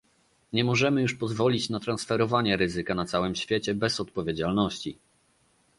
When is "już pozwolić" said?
1.01-1.69